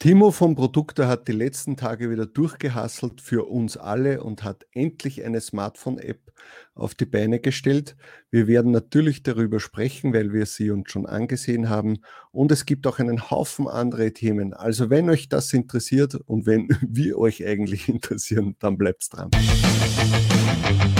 [0.00, 5.22] Timo vom Produkte hat die letzten Tage wieder durchgehasselt für uns alle und hat endlich
[5.22, 6.32] eine Smartphone-App
[6.74, 7.96] auf die Beine gestellt.
[8.30, 11.98] Wir werden natürlich darüber sprechen, weil wir sie uns schon angesehen haben.
[12.30, 14.54] Und es gibt auch einen Haufen andere Themen.
[14.54, 19.28] Also wenn euch das interessiert und wenn wir euch eigentlich interessieren, dann bleibt's dran.
[19.34, 20.99] und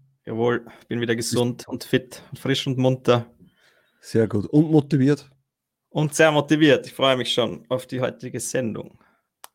[0.25, 3.25] Jawohl, bin wieder gesund und fit und frisch und munter.
[4.01, 4.45] Sehr gut.
[4.47, 5.29] Und motiviert?
[5.89, 6.85] Und sehr motiviert.
[6.87, 8.99] Ich freue mich schon auf die heutige Sendung.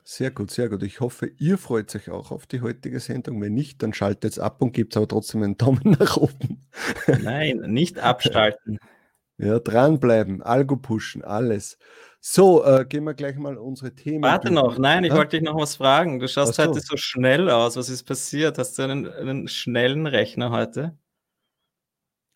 [0.03, 0.83] Sehr gut, sehr gut.
[0.83, 3.41] Ich hoffe, ihr freut euch auch auf die heutige Sendung.
[3.41, 6.69] Wenn nicht, dann schaltet es ab und gebt aber trotzdem einen Daumen nach oben.
[7.23, 8.79] Nein, nicht abschalten.
[9.39, 11.79] Ja, dranbleiben, Algo pushen, alles.
[12.21, 14.23] So, äh, gehen wir gleich mal unsere Themen.
[14.23, 15.17] Warte noch, nein, ich ja?
[15.17, 16.19] wollte dich noch was fragen.
[16.19, 16.63] Du schaust so.
[16.65, 17.77] heute so schnell aus.
[17.77, 18.59] Was ist passiert?
[18.59, 20.97] Hast du einen, einen schnellen Rechner heute?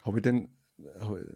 [0.05, 0.57] Habe ich den,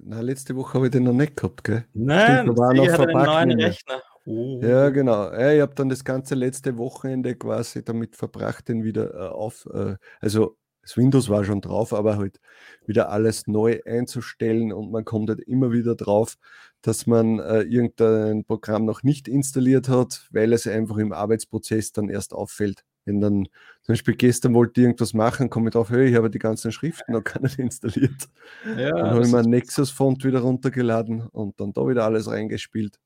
[0.00, 1.86] na, letzte Woche habe ich den noch nicht gehabt, gell?
[1.94, 4.02] Nein, Stimmt, war noch hat einen neuen Rechner.
[4.26, 4.60] Oh.
[4.62, 5.32] Ja, genau.
[5.32, 9.96] Ich habe dann das ganze letzte Wochenende quasi damit verbracht, den wieder äh, auf, äh,
[10.20, 12.40] also das Windows war schon drauf, aber halt
[12.86, 16.36] wieder alles neu einzustellen und man kommt halt immer wieder drauf,
[16.82, 22.10] dass man äh, irgendein Programm noch nicht installiert hat, weil es einfach im Arbeitsprozess dann
[22.10, 22.84] erst auffällt.
[23.06, 23.44] Wenn dann
[23.82, 26.70] zum Beispiel gestern wollte ich irgendwas machen, komme ich drauf, hey, ich habe die ganzen
[26.70, 28.28] Schriften noch gar nicht installiert.
[28.76, 33.00] Ja, dann habe ich mir Nexus-Font wieder runtergeladen und dann da wieder alles reingespielt.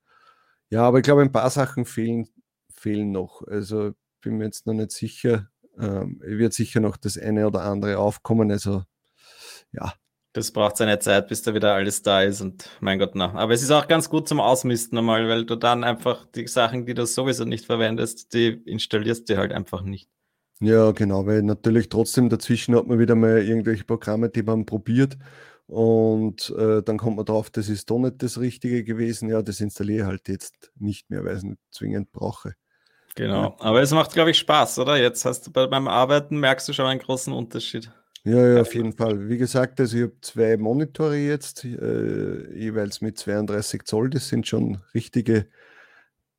[0.71, 2.29] Ja, aber ich glaube, ein paar Sachen fehlen,
[2.71, 3.43] fehlen noch.
[3.47, 5.49] Also bin mir jetzt noch nicht sicher.
[5.81, 8.51] Ähm, wird sicher noch das eine oder andere aufkommen.
[8.51, 8.83] Also
[9.73, 9.93] ja,
[10.33, 13.33] das braucht seine Zeit, bis da wieder alles da ist und mein Gott, na.
[13.35, 16.87] Aber es ist auch ganz gut zum Ausmisten einmal, weil du dann einfach die Sachen,
[16.87, 20.09] die du sowieso nicht verwendest, die installierst du halt einfach nicht.
[20.61, 25.17] Ja, genau, weil natürlich trotzdem dazwischen hat man wieder mal irgendwelche Programme, die man probiert
[25.67, 29.29] und äh, dann kommt man drauf, das ist doch nicht das Richtige gewesen.
[29.29, 32.55] Ja, das installiere ich halt jetzt nicht mehr, weil ich es nicht zwingend brauche.
[33.15, 34.97] Genau, aber es macht, glaube ich, Spaß, oder?
[34.97, 37.91] Jetzt hast du bei, beim Arbeiten merkst du schon einen großen Unterschied.
[38.25, 39.29] Ja, ja, auf jeden Fall.
[39.29, 44.11] Wie gesagt, also ich habe zwei Monitore jetzt, äh, jeweils mit 32 Zoll.
[44.11, 45.49] Das sind schon richtige,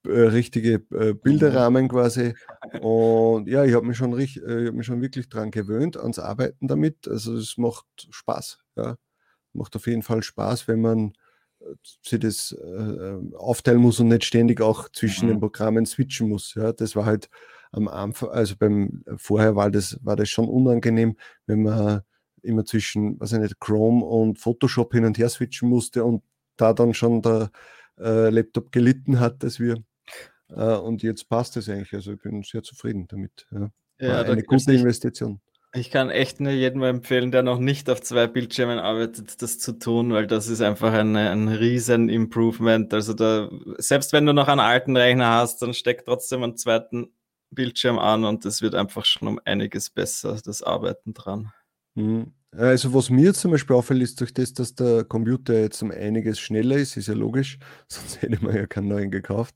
[0.06, 2.34] äh, richtige äh, Bilderrahmen quasi.
[2.82, 6.68] Und ja, ich habe mich, schon, äh, hab mich schon wirklich daran gewöhnt, ans Arbeiten
[6.68, 7.08] damit.
[7.08, 8.60] Also es macht Spaß.
[8.76, 8.98] Ja.
[9.54, 11.14] Macht auf jeden Fall Spaß, wenn man
[11.62, 15.34] äh, sich das äh, aufteilen muss und nicht ständig auch zwischen mhm.
[15.34, 16.56] den Programmen switchen muss.
[16.56, 16.74] Ja.
[16.74, 17.30] Das war halt
[17.72, 21.16] am Anfang, also beim vorher war das, war das schon unangenehm,
[21.46, 22.02] wenn man
[22.42, 26.24] immer zwischen, was ich nicht, Chrome und Photoshop hin und her switchen musste und
[26.58, 27.52] da dann schon der
[28.00, 29.84] äh, Laptop gelitten hat, dass wir
[30.50, 31.94] äh, und jetzt passt es eigentlich.
[31.94, 33.48] Also ich bin sehr zufrieden damit.
[33.52, 33.70] Ja.
[34.02, 35.42] Ja, eine gute Investition.
[35.72, 39.74] Ich kann echt nur jedem empfehlen, der noch nicht auf zwei Bildschirmen arbeitet, das zu
[39.78, 42.92] tun, weil das ist einfach ein, ein riesen Improvement.
[42.92, 47.14] Also da, selbst wenn du noch einen alten Rechner hast, dann steckt trotzdem einen zweiten
[47.52, 51.52] Bildschirm an und es wird einfach schon um einiges besser, das Arbeiten dran.
[51.94, 52.34] Mhm.
[52.52, 56.40] Also was mir zum Beispiel auffällt, ist durch das, dass der Computer jetzt um einiges
[56.40, 59.54] schneller ist, ist ja logisch, sonst hätte man ja keinen neuen gekauft,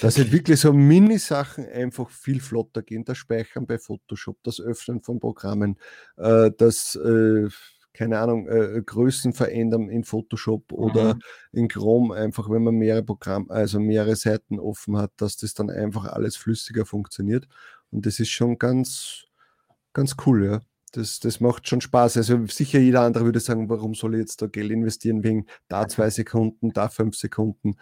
[0.00, 5.02] dass halt wirklich so Mini-Sachen einfach viel flotter gehen, das Speichern bei Photoshop, das Öffnen
[5.02, 5.78] von Programmen,
[6.16, 7.48] äh, das äh,
[7.92, 11.20] keine Ahnung, äh, Größen verändern in Photoshop oder mhm.
[11.52, 15.68] in Chrome, einfach wenn man mehrere Programme, also mehrere Seiten offen hat, dass das dann
[15.68, 17.46] einfach alles flüssiger funktioniert.
[17.90, 19.26] Und das ist schon ganz,
[19.92, 20.60] ganz cool, ja.
[20.92, 22.18] Das, das macht schon Spaß.
[22.18, 25.88] Also sicher jeder andere würde sagen, warum soll ich jetzt da Geld investieren wegen da
[25.88, 27.76] zwei Sekunden, da fünf Sekunden.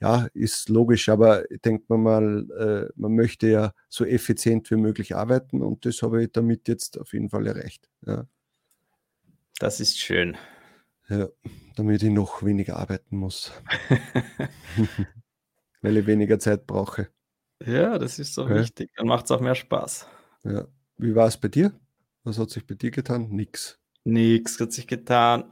[0.00, 5.16] Ja, ist logisch, aber denkt man mal, äh, man möchte ja so effizient wie möglich
[5.16, 7.88] arbeiten und das habe ich damit jetzt auf jeden Fall erreicht.
[8.04, 8.26] Ja.
[9.58, 10.36] Das ist schön.
[11.08, 11.28] Ja,
[11.76, 13.52] damit ich noch weniger arbeiten muss.
[15.80, 17.08] Weil ich weniger Zeit brauche.
[17.64, 18.56] Ja, das ist so ja.
[18.56, 18.90] wichtig.
[18.96, 20.06] Dann macht es auch mehr Spaß.
[20.44, 20.66] Ja.
[20.98, 21.72] Wie war es bei dir?
[22.26, 23.28] Was hat sich bei dir getan?
[23.28, 23.78] Nix.
[24.02, 25.44] Nix hat sich getan.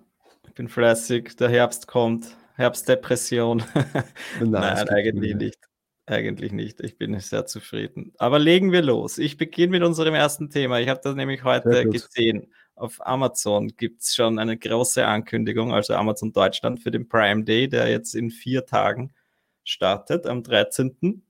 [0.48, 1.36] Ich bin fleißig.
[1.36, 2.36] Der Herbst kommt.
[2.56, 3.62] Herbstdepression.
[4.40, 5.58] Nein, Nein eigentlich nicht.
[6.06, 6.80] Eigentlich nicht.
[6.80, 8.12] Ich bin sehr zufrieden.
[8.18, 9.18] Aber legen wir los.
[9.18, 10.80] Ich beginne mit unserem ersten Thema.
[10.80, 12.52] Ich habe das nämlich heute gesehen.
[12.74, 17.68] auf Amazon gibt es schon eine große Ankündigung, also Amazon Deutschland für den Prime Day,
[17.68, 19.14] der jetzt in vier Tagen
[19.62, 21.22] startet, am 13.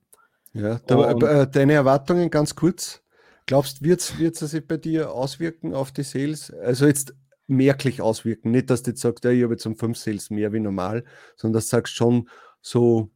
[0.55, 3.04] Ja, da, äh, deine Erwartungen ganz kurz.
[3.47, 6.51] Glaubst du, wird es sich bei dir auswirken auf die Sales?
[6.51, 7.15] Also jetzt
[7.47, 8.51] merklich auswirken.
[8.51, 11.05] Nicht, dass du jetzt sagst, ja, ich habe jetzt um 5 Sales mehr wie normal,
[11.37, 12.29] sondern dass du sagst schon
[12.63, 13.11] so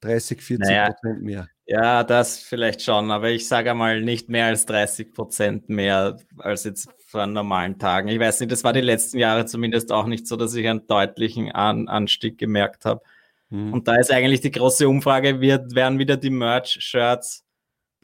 [0.00, 1.48] 30, 40 naja, Prozent mehr.
[1.66, 6.64] Ja, das vielleicht schon, aber ich sage einmal nicht mehr als 30 Prozent mehr als
[6.64, 8.08] jetzt vor normalen Tagen.
[8.08, 10.86] Ich weiß nicht, das war die letzten Jahre zumindest auch nicht so, dass ich einen
[10.86, 13.02] deutlichen An Anstieg gemerkt habe.
[13.48, 13.72] Mhm.
[13.72, 17.43] Und da ist eigentlich die große Umfrage, wird, werden wieder die Merch-Shirts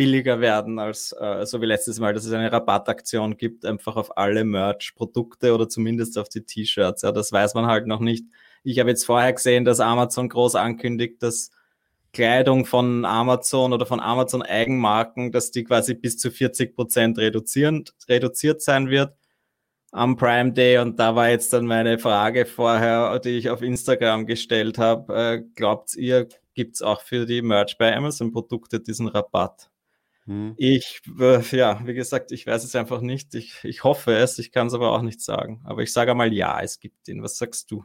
[0.01, 4.17] billiger werden als äh, so wie letztes Mal, dass es eine Rabattaktion gibt, einfach auf
[4.17, 7.03] alle Merch-Produkte oder zumindest auf die T-Shirts.
[7.03, 8.25] Ja, das weiß man halt noch nicht.
[8.65, 11.51] Ich habe jetzt vorher gesehen, dass Amazon groß ankündigt, dass
[12.15, 18.63] Kleidung von Amazon oder von Amazon Eigenmarken, dass die quasi bis zu 40 Prozent reduziert
[18.63, 19.15] sein wird
[19.93, 20.79] am Prime Day.
[20.79, 25.15] Und da war jetzt dann meine Frage vorher, die ich auf Instagram gestellt habe.
[25.15, 29.71] Äh, glaubt ihr, gibt es auch für die Merch bei Amazon Produkte diesen Rabatt?
[30.27, 30.55] Hm.
[30.57, 33.35] Ich, äh, ja, wie gesagt, ich weiß es einfach nicht.
[33.35, 35.61] Ich, ich hoffe es, ich kann es aber auch nicht sagen.
[35.65, 37.23] Aber ich sage einmal ja, es gibt ihn.
[37.23, 37.85] Was sagst du?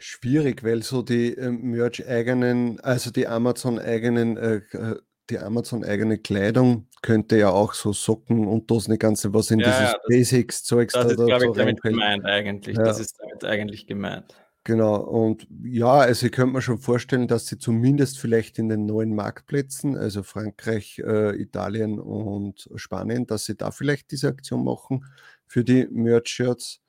[0.00, 4.96] Schwierig, weil so die äh, Merch-eigenen, also die Amazon-eigenen, äh, äh,
[5.30, 9.66] die Amazon-eigene Kleidung könnte ja auch so Socken und das eine ganze, was in ja,
[9.66, 12.76] dieses Basics-Zeugs da Das ist, glaube ich, damit gemeint eigentlich.
[12.76, 12.82] Ja.
[12.82, 14.34] Das ist damit eigentlich gemeint.
[14.64, 18.86] Genau, und ja, also ich könnte mir schon vorstellen, dass sie zumindest vielleicht in den
[18.86, 25.04] neuen Marktplätzen, also Frankreich, äh, Italien und Spanien, dass sie da vielleicht diese Aktion machen
[25.48, 26.80] für die Merch-Shirts.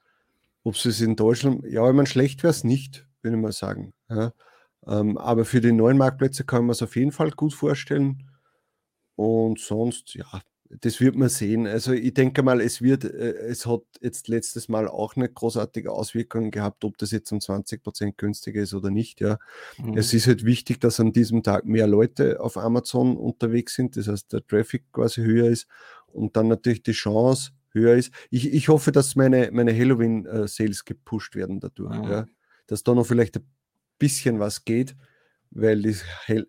[0.64, 3.52] Ob sie es in Deutschland, ja, ich meine, schlecht wäre es nicht, würde ich mal
[3.54, 3.94] sagen.
[4.10, 4.34] Ja.
[4.88, 8.30] Ähm, aber für die neuen Marktplätze kann man es auf jeden Fall gut vorstellen.
[9.16, 10.28] Und sonst, ja,
[10.82, 11.68] das wird man sehen.
[11.68, 15.92] Also ich denke mal, es wird, äh, es hat jetzt letztes Mal auch eine großartige
[15.92, 19.22] Auswirkung gehabt, ob das jetzt um 20 Prozent günstiger ist oder nicht.
[19.22, 19.38] Ja,
[19.78, 19.98] mhm.
[19.98, 23.98] es ist halt wichtig, dass an diesem Tag mehr Leute auf Amazon unterwegs sind.
[23.98, 25.68] Das heißt, der Traffic quasi höher ist
[26.08, 28.14] und dann natürlich die Chance höher ist.
[28.30, 31.98] Ich, ich hoffe, dass meine, meine Halloween-Sales äh, gepusht werden dadurch.
[31.98, 32.04] Mhm.
[32.10, 32.26] Ja,
[32.68, 33.48] dass da noch vielleicht ein
[34.00, 34.96] bisschen was geht,
[35.52, 35.96] weil die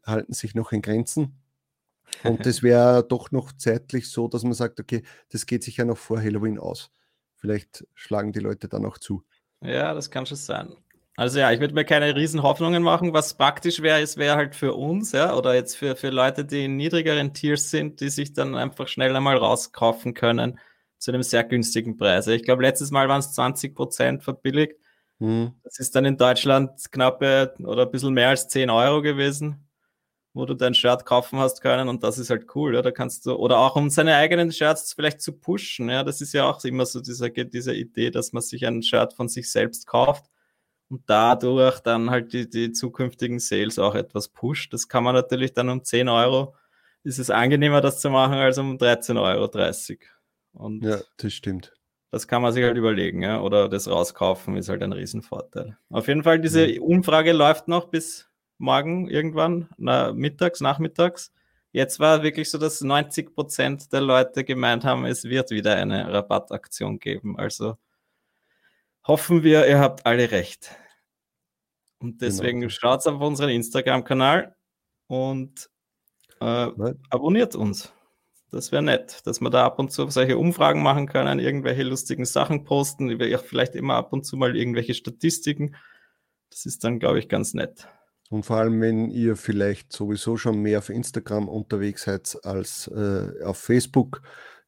[0.06, 1.40] halten sich noch in Grenzen.
[2.22, 5.84] Und das wäre doch noch zeitlich so, dass man sagt, okay, das geht sich ja
[5.84, 6.90] noch vor Halloween aus.
[7.36, 9.22] Vielleicht schlagen die Leute dann auch zu.
[9.60, 10.74] Ja, das kann schon sein.
[11.16, 13.12] Also ja, ich würde mir keine riesen Hoffnungen machen.
[13.12, 16.64] Was praktisch wäre, ist wäre halt für uns, ja, oder jetzt für, für Leute, die
[16.64, 20.58] in niedrigeren Tiers sind, die sich dann einfach schnell einmal rauskaufen können
[20.98, 22.26] zu einem sehr günstigen Preis.
[22.26, 24.76] Ich glaube, letztes Mal waren es 20 Prozent verbilligt.
[25.18, 25.52] Mhm.
[25.62, 29.63] Das ist dann in Deutschland knappe oder ein bisschen mehr als 10 Euro gewesen
[30.34, 33.24] wo du dein Shirt kaufen hast können und das ist halt cool, ja, da kannst
[33.24, 36.62] du, oder auch um seine eigenen Shirts vielleicht zu pushen, ja, das ist ja auch
[36.64, 40.26] immer so diese, diese Idee, dass man sich ein Shirt von sich selbst kauft
[40.88, 44.72] und dadurch dann halt die, die zukünftigen Sales auch etwas pusht.
[44.72, 46.54] Das kann man natürlich dann um 10 Euro,
[47.04, 50.00] ist es angenehmer, das zu machen, als um 13,30 Euro.
[50.52, 51.72] Und ja, das stimmt.
[52.10, 55.76] Das kann man sich halt überlegen, ja, oder das rauskaufen ist halt ein Riesenvorteil.
[55.90, 61.32] Auf jeden Fall, diese Umfrage läuft noch bis morgen irgendwann, na, mittags, nachmittags.
[61.72, 66.12] Jetzt war wirklich so, dass 90 Prozent der Leute gemeint haben, es wird wieder eine
[66.12, 67.38] Rabattaktion geben.
[67.38, 67.76] Also
[69.06, 70.70] hoffen wir, ihr habt alle recht.
[71.98, 72.70] Und deswegen genau.
[72.70, 74.54] schaut auf unseren Instagram-Kanal
[75.06, 75.70] und
[76.40, 77.92] äh, abonniert uns.
[78.50, 82.24] Das wäre nett, dass wir da ab und zu solche Umfragen machen können, irgendwelche lustigen
[82.24, 85.74] Sachen posten, vielleicht immer ab und zu mal irgendwelche Statistiken.
[86.50, 87.88] Das ist dann, glaube ich, ganz nett.
[88.30, 93.42] Und vor allem, wenn ihr vielleicht sowieso schon mehr auf Instagram unterwegs seid als äh,
[93.44, 94.22] auf Facebook,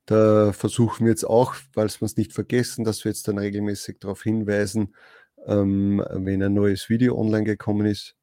[0.04, 3.98] da versuchen wir jetzt auch, falls wir es nicht vergessen, dass wir jetzt dann regelmäßig
[3.98, 4.94] darauf hinweisen,
[5.46, 8.14] ähm, wenn ein neues Video online gekommen ist.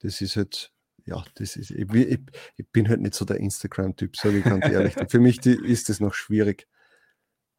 [0.00, 0.72] Das ist halt,
[1.04, 2.20] ja, das ist, ich, ich,
[2.56, 4.94] ich bin halt nicht so der Instagram-Typ, sage ich ganz ehrlich.
[5.08, 6.68] Für mich die, ist das noch schwierig.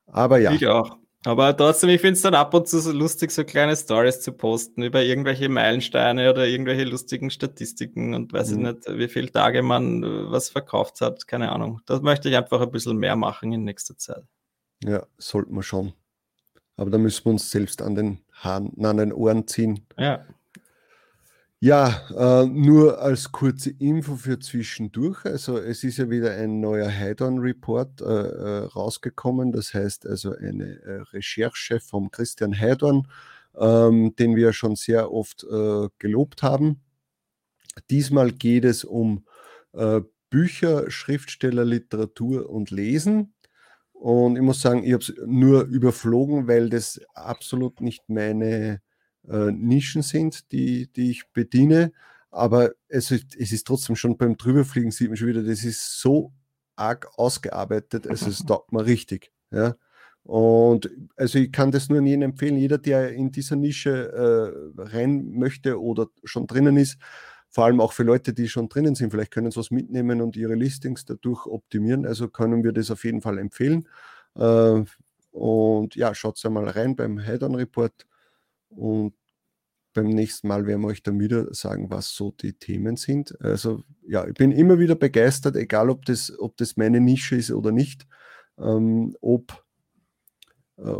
[0.06, 0.54] Aber ja.
[0.54, 0.98] Ich auch.
[1.26, 4.34] Aber trotzdem, ich finde es dann ab und zu so lustig, so kleine Stories zu
[4.34, 8.66] posten über irgendwelche Meilensteine oder irgendwelche lustigen Statistiken und weiß mhm.
[8.66, 11.26] ich nicht, wie viele Tage man äh, was verkauft hat.
[11.28, 11.80] Keine Ahnung.
[11.86, 14.24] Das möchte ich einfach ein bisschen mehr machen in nächster Zeit.
[14.84, 15.94] Ja, sollten wir schon.
[16.76, 19.86] Aber da müssen wir uns selbst an den Haaren, an den Ohren ziehen.
[19.98, 20.26] Ja.
[21.66, 25.24] Ja, äh, nur als kurze Info für zwischendurch.
[25.24, 29.54] Also es ist ja wieder ein neuer Heidorn-Report äh, äh, rausgekommen.
[29.54, 33.08] Das heißt also eine äh, Recherche vom Christian Heidorn,
[33.58, 36.82] ähm, den wir schon sehr oft äh, gelobt haben.
[37.90, 39.26] Diesmal geht es um
[39.72, 43.36] äh, Bücher, Schriftsteller, Literatur und Lesen.
[43.94, 48.82] Und ich muss sagen, ich habe es nur überflogen, weil das absolut nicht meine
[49.30, 51.92] äh, Nischen sind, die, die ich bediene.
[52.32, 56.00] Aber es ist, es ist trotzdem schon beim Drüberfliegen, sieht man schon wieder, das ist
[56.00, 56.34] so
[56.76, 59.32] arg ausgearbeitet, also es taugt mir richtig.
[59.52, 59.76] Ja.
[60.24, 64.82] Und also ich kann das nur an jeden empfehlen, jeder, der in dieser Nische äh,
[64.82, 66.98] rein möchte oder schon drinnen ist,
[67.50, 70.36] vor allem auch für Leute, die schon drinnen sind, vielleicht können sie was mitnehmen und
[70.36, 72.06] ihre Listings dadurch optimieren.
[72.06, 73.88] Also können wir das auf jeden Fall empfehlen.
[74.36, 74.84] Äh,
[75.32, 77.94] und ja, schaut einmal rein beim Head-on-Report
[78.76, 79.14] und
[79.94, 83.40] beim nächsten Mal werden wir euch dann wieder sagen, was so die Themen sind.
[83.42, 87.52] Also ja, ich bin immer wieder begeistert, egal ob das, ob das meine Nische ist
[87.52, 88.08] oder nicht,
[88.58, 89.64] ähm, ob
[90.78, 90.96] äh,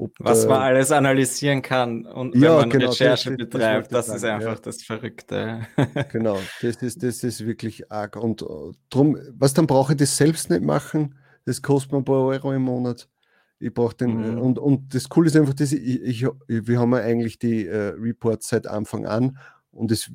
[0.00, 4.06] ob Was man alles analysieren kann und ja, wenn man genau, Recherche das, betreibt, das,
[4.06, 4.60] das ist einfach ja.
[4.62, 5.66] das Verrückte.
[6.10, 8.16] genau, das ist, das ist wirklich arg.
[8.16, 12.04] Und uh, drum, was dann brauche ich das selbst nicht machen, das kostet mir ein
[12.04, 13.10] paar Euro im Monat.
[13.60, 14.38] Ich brauche den, mhm.
[14.38, 17.94] und, und das Coole ist einfach, dass ich, ich, wir haben ja eigentlich die äh,
[17.96, 19.38] Reports seit Anfang an
[19.70, 20.10] und es,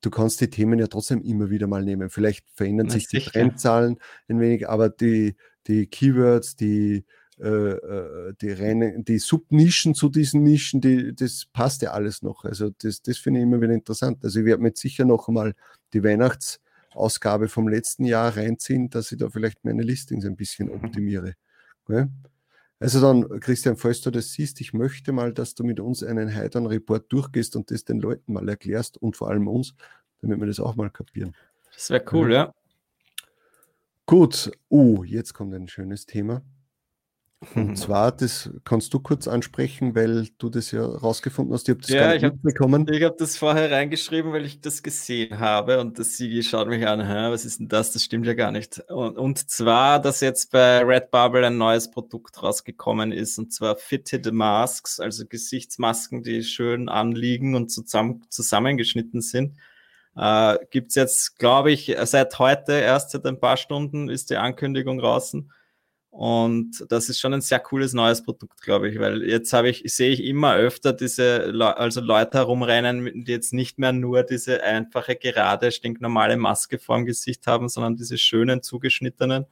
[0.00, 2.10] du kannst die Themen ja trotzdem immer wieder mal nehmen.
[2.10, 3.30] Vielleicht verändern Na, sich sicher.
[3.30, 3.98] die Trendzahlen
[4.28, 5.36] ein wenig, aber die,
[5.66, 7.04] die Keywords, die
[7.38, 12.46] äh, äh, die reinen, die Subnischen zu diesen Nischen, die, das passt ja alles noch.
[12.46, 14.24] Also das, das finde ich immer wieder interessant.
[14.24, 15.54] Also ich werde mir sicher noch einmal
[15.92, 20.76] die Weihnachtsausgabe vom letzten Jahr reinziehen, dass ich da vielleicht meine Listings ein bisschen mhm.
[20.76, 21.34] optimiere.
[21.84, 22.06] Okay?
[22.78, 26.34] Also dann, Christian, falls du das siehst, ich möchte mal, dass du mit uns einen
[26.34, 29.74] heiteren Report durchgehst und das den Leuten mal erklärst und vor allem uns,
[30.20, 31.34] damit wir das auch mal kapieren.
[31.72, 32.44] Das wäre cool, ja.
[32.44, 32.54] ja.
[34.04, 36.42] Gut, oh, jetzt kommt ein schönes Thema.
[37.54, 41.68] Und zwar, das kannst du kurz ansprechen, weil du das ja rausgefunden hast.
[41.68, 42.86] Ich habe das ja, gar nicht ich mitbekommen.
[42.90, 46.86] Ich habe das vorher reingeschrieben, weil ich das gesehen habe und das Sigi schaut mich
[46.86, 47.92] an, Hä, was ist denn das?
[47.92, 48.80] Das stimmt ja gar nicht.
[48.90, 54.32] Und, und zwar, dass jetzt bei Redbubble ein neues Produkt rausgekommen ist und zwar Fitted
[54.32, 59.56] Masks, also Gesichtsmasken, die schön anliegen und zusammen, zusammengeschnitten sind.
[60.16, 64.36] Äh, Gibt es jetzt, glaube ich, seit heute, erst seit ein paar Stunden ist die
[64.36, 65.50] Ankündigung draußen.
[66.16, 69.82] Und das ist schon ein sehr cooles neues Produkt, glaube ich, weil jetzt habe ich,
[69.94, 74.62] sehe ich immer öfter diese, Le also Leute herumrennen, die jetzt nicht mehr nur diese
[74.62, 79.44] einfache, gerade, stinknormale Maske vorm Gesicht haben, sondern diese schönen, zugeschnittenen.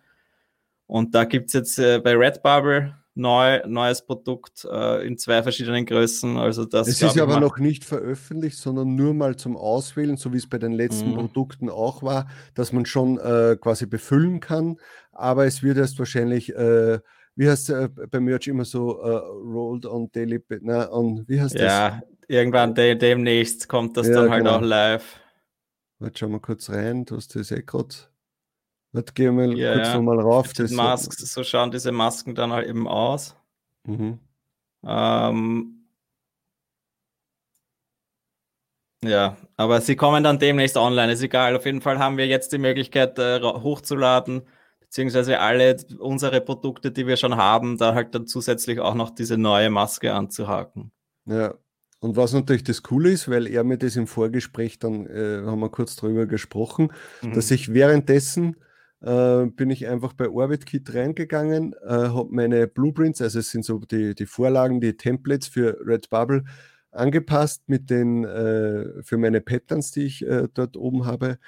[0.87, 6.37] Und da gibt's jetzt äh, bei Redbubble neu, neues Produkt äh, in zwei verschiedenen Größen.
[6.37, 10.39] Also das es ist aber noch nicht veröffentlicht, sondern nur mal zum Auswählen, so wie
[10.39, 11.15] es bei den letzten mhm.
[11.15, 14.79] Produkten auch war, dass man schon äh, quasi befüllen kann.
[15.13, 16.99] Aber es wird erst wahrscheinlich, äh,
[17.37, 21.41] wie heißt es äh, beim Merch immer so, äh, rolled on daily, na, on, wie
[21.41, 21.63] heißt das?
[21.63, 24.57] Ja, irgendwann de demnächst kommt das ja, dann halt genau.
[24.57, 25.21] auch live.
[26.01, 27.95] Warte, schauen wir kurz rein, du hast das eh gerade
[28.95, 29.95] Jetzt gehen wir ja, kurz ja.
[29.97, 30.53] nochmal rauf.
[30.53, 33.35] Das Masks, so schauen diese Masken dann halt eben aus.
[33.87, 34.21] Mhm.
[34.87, 35.87] Ähm,
[39.05, 41.57] ja, aber sie kommen dann demnächst online, ist egal.
[41.57, 44.43] Auf jeden Fall haben wir jetzt die Möglichkeit äh, hochzuladen,
[44.79, 49.37] beziehungsweise alle unsere Produkte, die wir schon haben, da halt dann zusätzlich auch noch diese
[49.37, 50.93] neue Maske anzuhaken.
[51.27, 51.55] Ja,
[51.99, 55.59] und was natürlich das Coole ist, weil er mir das im Vorgespräch dann, äh, haben
[55.59, 57.33] wir kurz drüber gesprochen, mhm.
[57.33, 58.57] dass ich währenddessen
[59.05, 63.79] äh, bin ich einfach bei OrbitKit reingegangen, äh, habe meine Blueprints, also es sind so
[63.79, 66.45] die, die Vorlagen, die Templates für Redbubble
[66.91, 71.39] angepasst mit den äh, für meine Patterns, die ich äh, dort oben habe.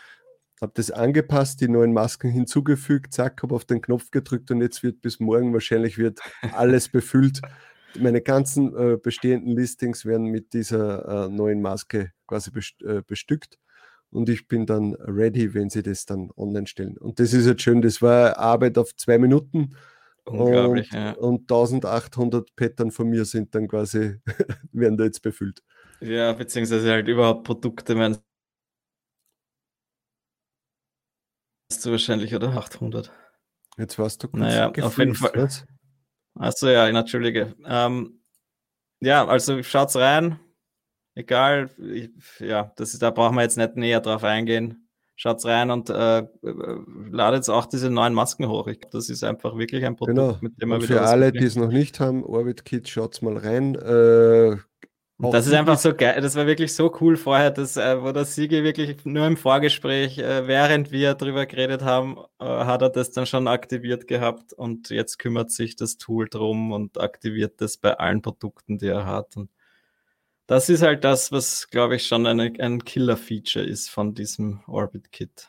[0.61, 4.83] Habe das angepasst, die neuen Masken hinzugefügt, zack, habe auf den Knopf gedrückt und jetzt
[4.83, 6.21] wird bis morgen wahrscheinlich wird
[6.53, 7.41] alles befüllt.
[7.99, 12.51] Meine ganzen äh, bestehenden Listings werden mit dieser äh, neuen Maske quasi
[13.07, 13.59] bestückt
[14.11, 16.97] und ich bin dann ready, wenn sie das dann online stellen.
[16.97, 19.77] Und das ist jetzt schön, das war Arbeit auf zwei Minuten.
[20.25, 21.13] Unglaublich, und, ja.
[21.13, 24.21] und 1800 Pattern von mir sind dann quasi,
[24.73, 25.63] werden da jetzt befüllt.
[26.01, 28.19] Ja, beziehungsweise halt überhaupt Produkte werden
[31.85, 32.49] du wahrscheinlich, oder?
[32.49, 33.13] 800.
[33.77, 35.49] Jetzt warst du kurz Naja, gefließt, auf jeden Fall.
[36.35, 37.55] Achso, ja, entschuldige.
[37.65, 38.21] Ähm,
[39.01, 40.41] ja, also schaut's rein
[41.17, 44.89] egal, ich, ja, das da brauchen wir jetzt nicht näher drauf eingehen.
[45.19, 46.25] Schaut's rein und äh,
[47.11, 48.67] ladet auch diese neuen Masken hoch.
[48.67, 50.39] Ich, das ist einfach wirklich ein Produkt, genau.
[50.43, 50.89] mit dem man wieder.
[50.89, 53.75] Für alle, die es noch nicht haben, Orbit Kit, schaut's mal rein.
[53.77, 54.59] Äh,
[55.19, 56.21] das ist einfach so geil.
[56.21, 60.19] Das war wirklich so cool vorher, dass, äh, wo der Siege wirklich nur im Vorgespräch,
[60.19, 64.91] äh, während wir drüber geredet haben, äh, hat er das dann schon aktiviert gehabt und
[64.91, 69.39] jetzt kümmert sich das Tool drum und aktiviert das bei allen Produkten, die er hat.
[69.39, 69.49] Und
[70.47, 75.49] das ist halt das, was, glaube ich, schon eine, ein Killer-Feature ist von diesem Orbit-Kit.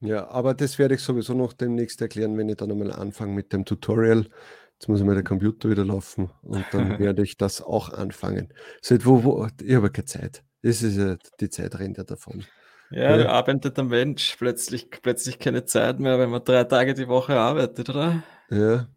[0.00, 3.52] Ja, aber das werde ich sowieso noch demnächst erklären, wenn ich dann einmal anfange mit
[3.52, 4.26] dem Tutorial.
[4.72, 8.52] Jetzt muss mal der Computer wieder laufen und dann werde ich das auch anfangen.
[8.80, 10.42] Seit wo, wo, ich habe keine Zeit.
[10.62, 12.44] Das ist ja, die Zeit rennt ja davon.
[12.90, 13.28] Ja, ja.
[13.28, 17.88] arbeitet der Mensch plötzlich, plötzlich keine Zeit mehr, wenn man drei Tage die Woche arbeitet,
[17.88, 18.22] oder?
[18.50, 18.88] Ja.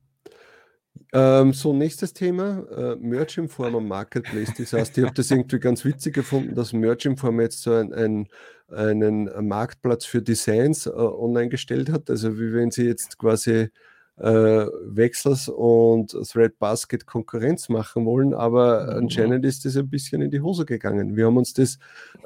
[1.13, 4.53] Ähm, so, nächstes Thema, äh, Merch Informer Marketplace.
[4.57, 7.93] Das heißt, ich habe das irgendwie ganz witzig gefunden, dass Merch Informer jetzt so ein,
[7.93, 8.27] ein,
[8.69, 12.09] einen Marktplatz für Designs äh, online gestellt hat.
[12.09, 13.69] Also wie wenn sie jetzt quasi
[14.17, 19.03] äh, Wechsels und Thread Basket Konkurrenz machen wollen, aber mhm.
[19.03, 21.15] anscheinend ist das ein bisschen in die Hose gegangen.
[21.15, 21.77] Wir haben uns das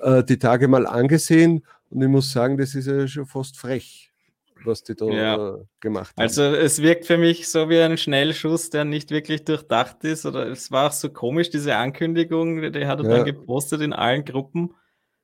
[0.01, 4.08] äh, die Tage mal angesehen und ich muss sagen, das ist ja schon fast frech,
[4.65, 5.55] was die da ja.
[5.55, 6.21] äh, gemacht haben.
[6.21, 10.47] Also es wirkt für mich so wie ein Schnellschuss, der nicht wirklich durchdacht ist oder
[10.47, 13.17] es war auch so komisch, diese Ankündigung, die hat er ja.
[13.17, 14.75] dann gepostet in allen Gruppen.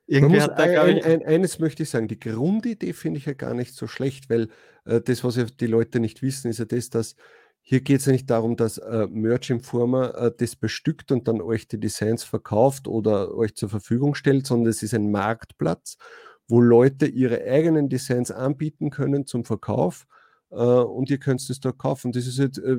[0.06, 3.54] Irgendwie hat da, ein, ein, eines möchte ich sagen, die Grundidee finde ich ja gar
[3.54, 4.48] nicht so schlecht, weil
[4.84, 7.16] äh, das, was ja die Leute nicht wissen, ist ja das, dass
[7.68, 11.40] hier geht es ja nicht darum, dass äh, Merch Informer äh, das bestückt und dann
[11.40, 15.96] euch die Designs verkauft oder euch zur Verfügung stellt, sondern es ist ein Marktplatz,
[16.48, 20.06] wo Leute ihre eigenen Designs anbieten können zum Verkauf
[20.50, 22.12] äh, und ihr könnt es da kaufen.
[22.12, 22.78] Das ist jetzt, äh,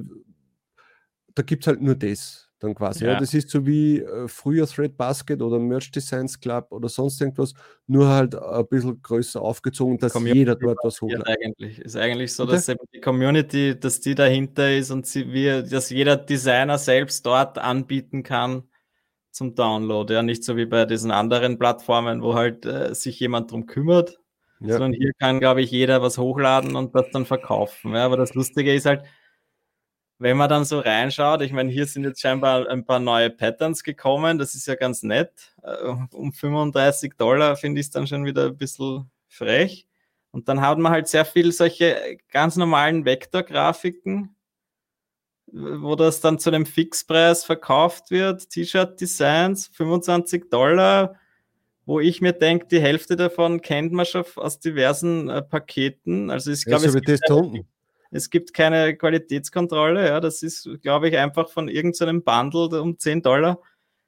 [1.35, 3.05] da gibt es halt nur das dann quasi.
[3.05, 3.13] Ja.
[3.13, 3.19] ja.
[3.19, 7.53] das ist so wie äh, früher Thread Basket oder Merch Designs Club oder sonst irgendwas,
[7.85, 11.27] nur halt ein bisschen größer aufgezogen, dass Community jeder dort was hochlädt.
[11.27, 15.89] Eigentlich ist eigentlich so, dass die Community, dass die dahinter ist und sie, wie, dass
[15.89, 18.63] jeder Designer selbst dort anbieten kann
[19.37, 20.13] zum Download.
[20.13, 24.19] Ja, nicht so wie bei diesen anderen Plattformen, wo halt äh, sich jemand drum kümmert,
[24.59, 24.73] ja.
[24.73, 27.93] sondern hier kann, glaube ich, jeder was hochladen und das dann verkaufen.
[27.93, 29.03] Ja, aber das Lustige ist halt,
[30.19, 33.83] wenn man dann so reinschaut, ich meine, hier sind jetzt scheinbar ein paar neue Patterns
[33.83, 35.53] gekommen, das ist ja ganz nett.
[35.61, 39.87] Äh, um 35 Dollar finde ich es dann schon wieder ein bisschen frech.
[40.31, 44.35] Und dann hat man halt sehr viel solche ganz normalen Vektorgrafiken,
[45.51, 48.49] wo das dann zu einem Fixpreis verkauft wird.
[48.49, 51.15] T-Shirt-Designs, 25 Dollar,
[51.85, 56.29] wo ich mir denke, die Hälfte davon kennt man schon aus diversen äh, Paketen.
[56.29, 57.65] Also ich glaube, ja, so es gibt
[58.09, 60.07] es gibt keine Qualitätskontrolle.
[60.07, 63.59] Ja, das ist, glaube ich, einfach von irgendeinem Bundle um 10 Dollar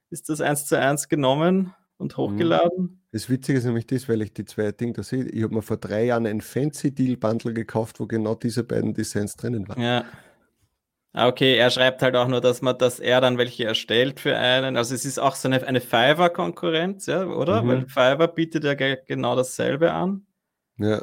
[0.10, 3.02] ist das eins zu eins genommen und hochgeladen.
[3.12, 5.26] Das Witzige ist nämlich das, weil ich die zwei Dinge da sehe.
[5.26, 8.94] Ich habe mir vor drei Jahren ein Fancy Deal Bundle gekauft, wo genau diese beiden
[8.94, 9.82] Designs drinnen waren.
[9.82, 10.06] Ja.
[11.12, 14.38] Ah, okay, er schreibt halt auch nur, dass man, dass er dann welche erstellt für
[14.38, 14.78] einen.
[14.78, 17.64] Also es ist auch so eine, eine Fiverr-Konkurrenz, ja, oder?
[17.64, 17.68] Mhm.
[17.68, 20.28] Weil Fiverr bietet ja genau dasselbe an.
[20.78, 21.02] Ja.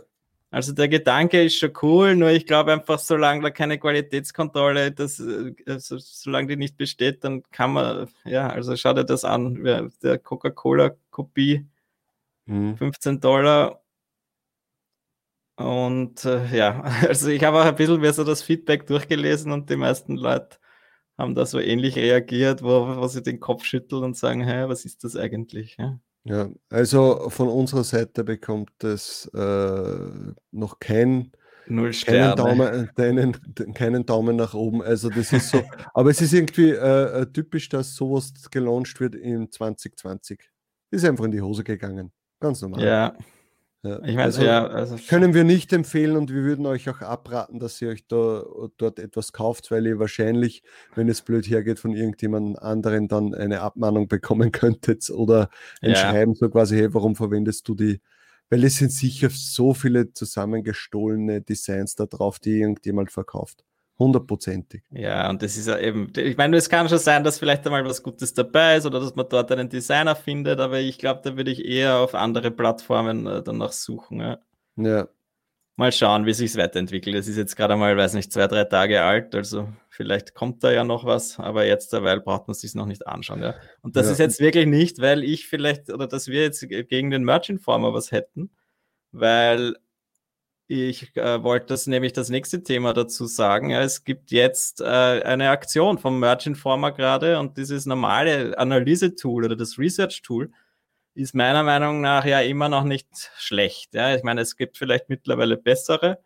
[0.51, 5.21] Also der Gedanke ist schon cool, nur ich glaube einfach, solange da keine Qualitätskontrolle, das,
[5.66, 10.19] also, solange die nicht besteht, dann kann man, ja, also schau dir das an, der
[10.19, 11.66] Coca-Cola-Kopie,
[12.47, 12.77] mhm.
[12.77, 13.83] 15 Dollar.
[15.57, 19.71] Und äh, ja, also ich habe auch ein bisschen mehr so das Feedback durchgelesen und
[19.71, 20.59] die meisten Leute
[21.19, 24.85] haben da so ähnlich reagiert, wo, wo sie den Kopf schütteln und sagen, hey, was
[24.85, 25.77] ist das eigentlich?
[25.79, 25.99] Ja?
[26.25, 31.31] Ja, also von unserer Seite bekommt es äh, noch kein,
[31.69, 34.83] Null keinen, Daumen, deinen, keinen Daumen nach oben.
[34.83, 35.62] Also das ist so,
[35.95, 40.51] aber es ist irgendwie äh, äh typisch, dass sowas gelauncht wird in 2020.
[40.90, 42.12] Ist einfach in die Hose gegangen.
[42.40, 42.85] Ganz normal.
[42.85, 43.16] Ja.
[43.83, 47.01] Ja, ich meine, also, ja, also können wir nicht empfehlen und wir würden euch auch
[47.03, 48.43] abraten, dass ihr euch da
[48.79, 50.62] dort etwas kauft, weil ihr wahrscheinlich,
[50.95, 55.51] wenn es blöd hergeht, von irgendjemand anderen dann eine Abmahnung bekommen könntet oder
[55.83, 55.97] ein ja.
[55.97, 58.01] Schreiben so quasi, hey, warum verwendest du die?
[58.49, 63.65] Weil es sind sicher so viele zusammengestohlene Designs da drauf, die irgendjemand verkauft.
[63.99, 64.83] Hundertprozentig.
[64.91, 67.85] Ja, und das ist ja eben, ich meine, es kann schon sein, dass vielleicht einmal
[67.87, 71.37] was Gutes dabei ist oder dass man dort einen Designer findet, aber ich glaube, da
[71.37, 74.21] würde ich eher auf andere Plattformen äh, danach suchen.
[74.21, 74.39] Ja.
[74.77, 75.09] ja.
[75.77, 77.17] Mal schauen, wie sich es weiterentwickelt.
[77.17, 80.71] Es ist jetzt gerade mal, weiß nicht, zwei, drei Tage alt, also vielleicht kommt da
[80.73, 83.43] ja noch was, aber jetzt derweil braucht man sich noch nicht anschauen.
[83.43, 83.55] Ja.
[83.81, 84.13] Und das ja.
[84.13, 87.95] ist jetzt wirklich nicht, weil ich vielleicht oder dass wir jetzt gegen den Merch Informer
[87.95, 88.51] was hätten,
[89.13, 89.75] weil
[90.69, 93.71] ich äh, wollte das nämlich das nächste Thema dazu sagen.
[93.71, 99.45] Ja, es gibt jetzt äh, eine Aktion vom Merch Informer gerade und dieses normale Analyse-Tool
[99.45, 100.51] oder das Research-Tool
[101.15, 103.95] ist meiner Meinung nach ja immer noch nicht schlecht.
[103.95, 104.15] Ja.
[104.15, 106.19] Ich meine, es gibt vielleicht mittlerweile bessere,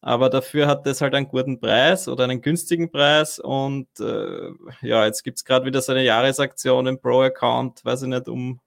[0.00, 4.50] aber dafür hat es halt einen guten Preis oder einen günstigen Preis und äh,
[4.82, 8.60] ja, jetzt gibt es gerade wieder so eine Jahresaktion im Pro-Account, weiß ich nicht, um,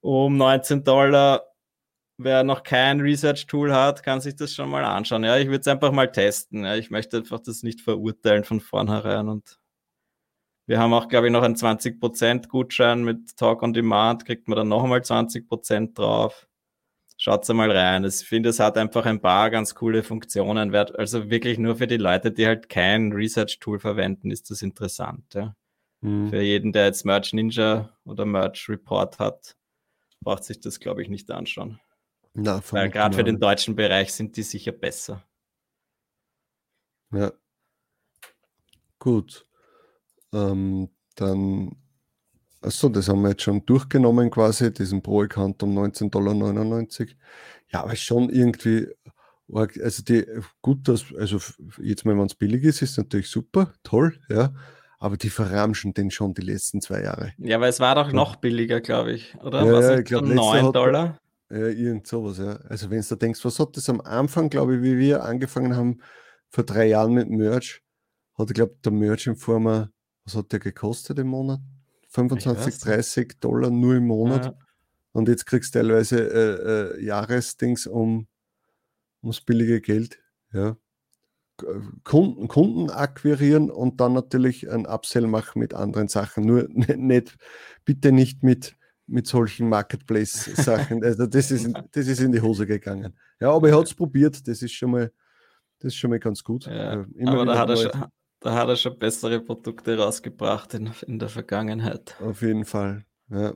[0.00, 1.44] um 19 Dollar
[2.18, 5.24] wer noch kein Research-Tool hat, kann sich das schon mal anschauen.
[5.24, 6.64] Ja, ich würde es einfach mal testen.
[6.64, 6.76] Ja.
[6.76, 9.28] Ich möchte einfach das nicht verurteilen von vornherein.
[9.28, 9.58] Und
[10.66, 14.24] wir haben auch, glaube ich, noch einen 20% Gutschein mit Talk on Demand.
[14.24, 16.46] Kriegt man dann noch einmal 20% drauf.
[17.18, 18.04] Schaut mal rein.
[18.04, 20.74] Ich finde, es hat einfach ein paar ganz coole Funktionen.
[20.74, 25.32] Also wirklich nur für die Leute, die halt kein Research-Tool verwenden, ist das interessant.
[25.32, 25.56] Ja.
[26.02, 26.28] Mhm.
[26.28, 29.56] Für jeden, der jetzt Merch Ninja oder Merch Report hat,
[30.20, 31.80] braucht sich das, glaube ich, nicht anschauen.
[32.38, 35.24] Na, Weil gerade für den deutschen Bereich sind die sicher besser.
[37.10, 37.32] Ja.
[38.98, 39.46] Gut.
[40.34, 41.76] Ähm, dann,
[42.60, 47.16] achso, das haben wir jetzt schon durchgenommen quasi, diesen Pro-Account um 19,99 Dollar.
[47.72, 48.86] Ja, aber schon irgendwie,
[49.48, 50.26] also die,
[50.60, 51.38] gut, dass, also
[51.78, 54.52] jetzt mal, wenn es billig ist, ist natürlich super, toll, ja.
[54.98, 57.32] Aber die verramschen den schon die letzten zwei Jahre.
[57.38, 59.64] Ja, weil es war doch noch billiger, glaube ich, oder?
[59.64, 61.18] Ja, was ja, ich glaube, 9 Dollar.
[61.50, 62.56] Ja, irgend sowas, ja.
[62.68, 66.00] Also wenn du denkst, was hat das am Anfang, glaube ich, wie wir angefangen haben,
[66.48, 67.82] vor drei Jahren mit Merch,
[68.34, 71.60] hat, ich glaube, der Merch in Form, was hat der gekostet im Monat?
[72.08, 74.46] 25, 30 Dollar nur im Monat.
[74.46, 74.58] Ja.
[75.12, 78.26] Und jetzt kriegst du teilweise äh, äh, Jahresdings um
[79.22, 80.18] ums billige Geld.
[80.52, 80.76] Ja.
[82.04, 86.44] Kunden, Kunden akquirieren und dann natürlich ein Upsell machen mit anderen Sachen.
[86.44, 87.36] Nur nicht,
[87.84, 91.04] bitte nicht mit, mit solchen Marketplace-Sachen.
[91.04, 93.14] Also das ist, das ist in die Hose gegangen.
[93.40, 95.12] Ja, aber er hat es probiert, das ist schon mal,
[95.78, 96.66] das ist schon mal ganz gut.
[96.66, 98.04] Ja, äh, aber da hat, er schon,
[98.40, 102.16] da hat er schon bessere Produkte rausgebracht in, in der Vergangenheit.
[102.20, 103.04] Auf jeden Fall.
[103.30, 103.54] Ja.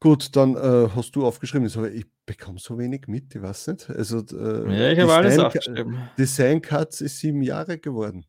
[0.00, 3.90] Gut, dann äh, hast du aufgeschrieben, ich bekomme so wenig mit, ich weiß nicht.
[3.90, 5.98] Also, äh, ja, ich habe alles aufgeschrieben.
[6.16, 8.24] Design Cuts ist sieben Jahre geworden.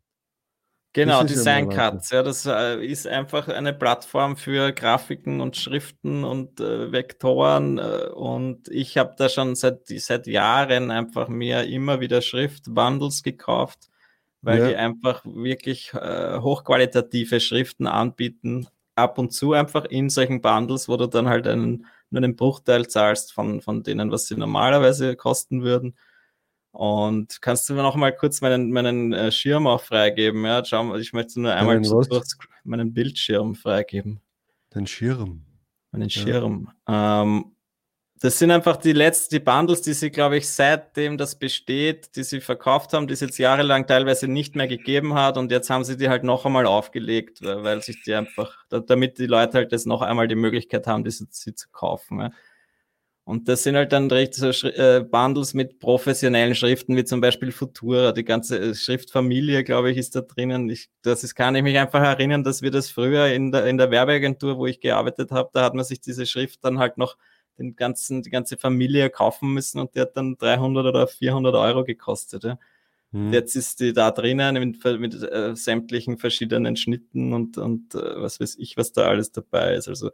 [0.94, 2.10] Genau, Design Cuts.
[2.10, 7.78] Ja, das äh, ist einfach eine Plattform für Grafiken und Schriften und äh, Vektoren.
[7.78, 13.90] Äh, und ich habe da schon seit, seit Jahren einfach mir immer wieder Schriftbundles gekauft,
[14.42, 14.68] weil ja.
[14.70, 18.68] die einfach wirklich äh, hochqualitative Schriften anbieten.
[18.96, 22.88] Ab und zu einfach in solchen Bundles, wo du dann halt einen, nur einen Bruchteil
[22.88, 25.96] zahlst von, von denen, was sie normalerweise kosten würden.
[26.72, 30.46] Und kannst du mir noch mal kurz meinen, meinen äh, Schirm auch freigeben?
[30.46, 31.92] Ja, schau, ich möchte nur einmal ja,
[32.64, 34.22] meinen Bildschirm freigeben.
[34.74, 35.46] Den Schirm.
[35.92, 36.72] Meinen Schirm.
[36.88, 37.24] Ja.
[37.24, 37.56] Ähm,
[38.22, 42.24] das sind einfach die letzten, die Bundles, die sie, glaube ich, seitdem das besteht, die
[42.24, 45.86] sie verkauft haben, die es jetzt jahrelang teilweise nicht mehr gegeben hat und jetzt haben
[45.86, 49.72] sie die halt noch einmal aufgelegt, weil, weil sich die einfach, damit die Leute halt
[49.72, 52.20] jetzt noch einmal die Möglichkeit haben, diese, sie zu kaufen.
[52.20, 52.32] Ja.
[53.30, 57.52] Und das sind halt dann recht so äh, Bundles mit professionellen Schriften, wie zum Beispiel
[57.52, 58.12] Futura.
[58.12, 60.68] Die ganze äh, Schriftfamilie, glaube ich, ist da drinnen.
[60.68, 63.78] Ich, das ist, kann ich mich einfach erinnern, dass wir das früher in der, in
[63.78, 67.18] der Werbeagentur, wo ich gearbeitet habe, da hat man sich diese Schrift dann halt noch
[67.60, 71.84] den ganzen, die ganze Familie kaufen müssen und die hat dann 300 oder 400 Euro
[71.84, 72.46] gekostet.
[72.46, 72.58] Ja.
[73.12, 73.32] Hm.
[73.32, 78.40] Jetzt ist die da drinnen mit, mit äh, sämtlichen verschiedenen Schnitten und, und äh, was
[78.40, 79.88] weiß ich, was da alles dabei ist.
[79.88, 80.10] Also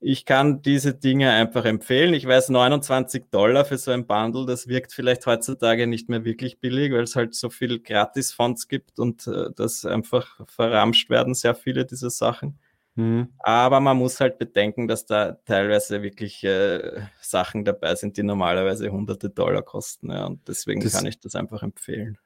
[0.00, 2.14] ich kann diese Dinge einfach empfehlen.
[2.14, 6.58] Ich weiß, 29 Dollar für so ein Bundle, das wirkt vielleicht heutzutage nicht mehr wirklich
[6.58, 11.54] billig, weil es halt so viel Gratis-Fonds gibt und äh, das einfach verramscht werden, sehr
[11.54, 12.58] viele dieser Sachen.
[12.94, 13.28] Mhm.
[13.38, 18.90] Aber man muss halt bedenken, dass da teilweise wirklich äh, Sachen dabei sind, die normalerweise
[18.90, 20.10] hunderte Dollar kosten.
[20.10, 22.18] Ja, und deswegen das, kann ich das einfach empfehlen.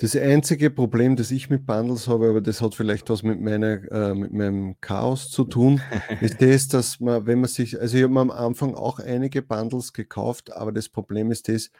[0.00, 3.92] Das einzige Problem, das ich mit Bundles habe, aber das hat vielleicht was mit, meiner,
[3.92, 5.82] äh, mit meinem Chaos zu tun,
[6.22, 9.42] ist das, dass man, wenn man sich, also ich habe mir am Anfang auch einige
[9.42, 11.70] Bundles gekauft, aber das Problem ist das,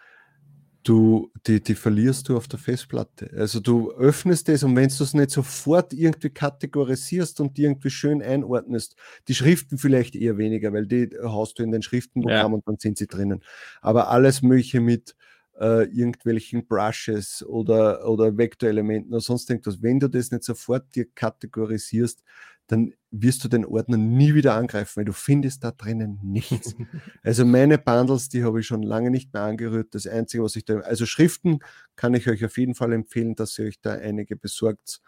[0.83, 3.31] du, die, die verlierst du auf der Festplatte.
[3.35, 8.23] Also du öffnest es und wenn du es nicht sofort irgendwie kategorisierst und irgendwie schön
[8.23, 8.97] einordnest,
[9.29, 12.57] die Schriften vielleicht eher weniger, weil die haust du in den Schriftenprogramm ja.
[12.57, 13.43] und dann sind sie drinnen.
[13.81, 15.17] Aber alles Mögliche mit
[15.61, 19.83] äh, irgendwelchen Brushes oder, oder Vektorelementen oder sonst irgendwas.
[19.83, 22.23] Wenn du das nicht sofort dir kategorisierst,
[22.67, 26.77] dann wirst du den Ordner nie wieder angreifen, weil du findest da drinnen nichts.
[27.23, 29.95] also meine Bundles, die habe ich schon lange nicht mehr angerührt.
[29.95, 31.59] Das Einzige, was ich da, also Schriften
[31.97, 35.01] kann ich euch auf jeden Fall empfehlen, dass ihr euch da einige besorgt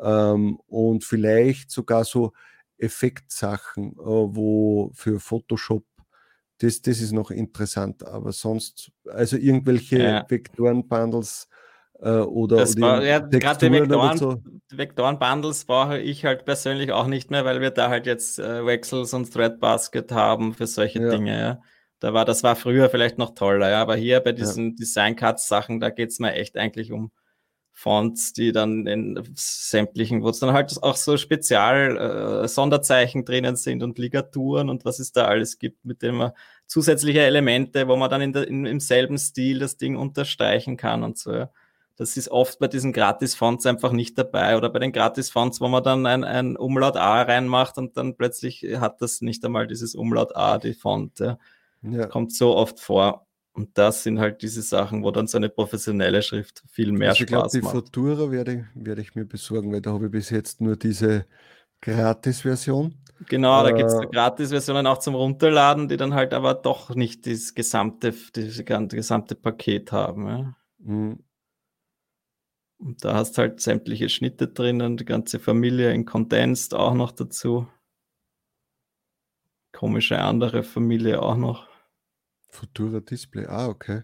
[0.00, 2.32] ähm, und vielleicht sogar so
[2.78, 5.84] Effektsachen, äh, wo für Photoshop
[6.60, 10.26] das, das ist noch interessant, aber sonst, also irgendwelche ja.
[10.28, 11.48] Vektoren-Bundles
[12.00, 14.42] äh, oder, das oder ja, gerade Vektoren, so.
[14.70, 19.14] Vektoren-Bundles brauche ich halt persönlich auch nicht mehr, weil wir da halt jetzt äh, Wexels
[19.14, 21.08] und Threadbasket haben für solche ja.
[21.08, 21.38] Dinge.
[21.38, 21.60] Ja.
[21.98, 25.90] Da war, das war früher vielleicht noch toller, ja, aber hier bei diesen Design-Cuts-Sachen, da
[25.90, 27.10] geht es mir echt eigentlich um
[27.80, 33.56] Fonts, die dann in sämtlichen, wo es dann halt auch so Spezial äh, Sonderzeichen drinnen
[33.56, 36.32] sind und Ligaturen und was es da alles gibt, mit dem man
[36.66, 41.02] zusätzliche Elemente, wo man dann in der, in, im selben Stil das Ding unterstreichen kann
[41.02, 41.46] und so.
[41.96, 45.82] Das ist oft bei diesen Gratis-Fonts einfach nicht dabei oder bei den Gratis-Fonts, wo man
[45.82, 50.36] dann ein, ein Umlaut A reinmacht und dann plötzlich hat das nicht einmal dieses Umlaut
[50.36, 51.18] A, die Font.
[51.18, 51.38] Ja.
[51.82, 52.06] Ja.
[52.08, 53.26] Kommt so oft vor.
[53.60, 57.26] Und das sind halt diese Sachen, wo dann so eine professionelle Schrift viel mehr also
[57.26, 57.74] Spaß ich glaub, macht.
[57.74, 61.26] Die Futura werde, werde ich mir besorgen, weil da habe ich bis jetzt nur diese
[61.82, 62.94] Gratis-Version.
[63.28, 67.26] Genau, da gibt es äh, Gratis-Versionen auch zum Runterladen, die dann halt aber doch nicht
[67.26, 70.26] das gesamte, das gesamte Paket haben.
[70.26, 70.56] Ja.
[70.78, 71.18] Mhm.
[72.78, 77.68] Und da hast halt sämtliche Schnitte drinnen, die ganze Familie in Condensed auch noch dazu.
[79.72, 81.69] Komische andere Familie auch noch.
[82.50, 84.02] Futura Display, ah, okay.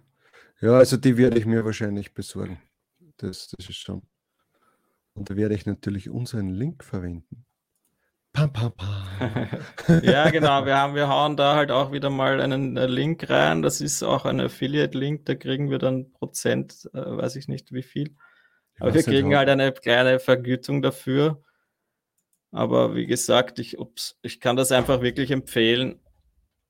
[0.60, 2.60] Ja, also die werde ich mir wahrscheinlich besorgen.
[3.18, 4.02] Das, das ist schon.
[5.14, 7.46] Und da werde ich natürlich unseren Link verwenden.
[8.32, 9.48] Pam, pam, pam.
[10.02, 10.66] ja, genau.
[10.66, 13.62] Wir, haben, wir hauen da halt auch wieder mal einen äh, Link rein.
[13.62, 15.24] Das ist auch ein Affiliate-Link.
[15.24, 18.14] Da kriegen wir dann Prozent, äh, weiß ich nicht wie viel.
[18.78, 21.42] Aber wir kriegen halt eine kleine Vergütung dafür.
[22.50, 25.98] Aber wie gesagt, ich, ups, ich kann das einfach wirklich empfehlen.